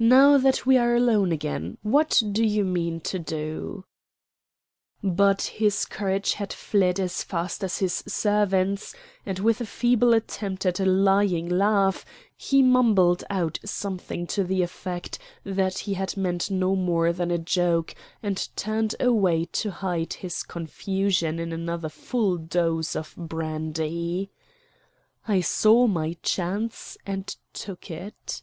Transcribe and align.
"Now 0.00 0.38
that 0.38 0.66
we 0.66 0.76
are 0.76 0.96
alone 0.96 1.30
again, 1.30 1.78
what 1.82 2.20
do 2.32 2.44
you 2.44 2.64
mean 2.64 2.98
to 3.02 3.20
do?" 3.20 3.84
But 5.04 5.42
his 5.42 5.84
courage 5.84 6.32
had 6.32 6.52
fled 6.52 6.98
as 6.98 7.22
fast 7.22 7.62
as 7.62 7.78
his 7.78 8.02
servants, 8.08 8.92
and 9.24 9.38
with 9.38 9.60
a 9.60 9.64
feeble 9.64 10.14
attempt 10.14 10.66
at 10.66 10.80
a 10.80 10.84
lying 10.84 11.48
laugh 11.48 12.04
he 12.36 12.60
mumbled 12.60 13.22
out 13.30 13.60
something 13.64 14.26
to 14.34 14.42
the 14.42 14.62
effect 14.62 15.20
that 15.44 15.78
he 15.78 15.94
had 15.94 16.16
meant 16.16 16.50
no 16.50 16.74
more 16.74 17.12
than 17.12 17.30
a 17.30 17.38
joke, 17.38 17.94
and 18.20 18.48
turned 18.56 18.96
away 18.98 19.44
to 19.52 19.70
hide 19.70 20.14
his 20.14 20.42
confusion 20.42 21.38
in 21.38 21.52
another 21.52 21.88
full 21.88 22.36
dose 22.36 22.96
of 22.96 23.14
brandy. 23.16 24.28
I 25.28 25.40
saw 25.40 25.86
my 25.86 26.16
chance 26.20 26.98
and 27.06 27.32
took 27.52 27.92
it. 27.92 28.42